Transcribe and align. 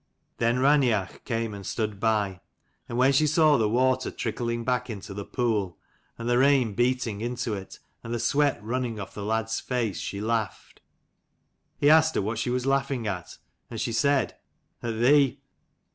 Then 0.37 0.57
Raineach 0.57 1.23
came 1.25 1.53
and 1.53 1.63
stood 1.63 1.99
by; 1.99 2.41
and 2.89 2.97
when 2.97 3.11
she 3.13 3.27
saw 3.27 3.55
the 3.59 3.69
water 3.69 4.09
trickling 4.09 4.63
back 4.63 4.89
into 4.89 5.13
the 5.13 5.23
pool, 5.23 5.77
and 6.17 6.27
the 6.27 6.39
rain 6.39 6.73
beating 6.73 7.21
into 7.21 7.53
it, 7.53 7.77
and 8.03 8.11
the 8.11 8.17
sweat 8.19 8.59
running 8.63 8.99
off 8.99 9.13
the 9.13 9.23
lad's 9.23 9.59
face, 9.59 9.99
she 9.99 10.19
laughed. 10.19 10.81
He 11.77 11.87
asked 11.91 12.15
her 12.15 12.21
what 12.23 12.39
she 12.39 12.49
was 12.49 12.65
laughing 12.65 13.05
at: 13.05 13.37
and 13.69 13.79
she 13.79 13.93
said, 13.93 14.35
"At 14.81 14.99
thee." 14.99 15.39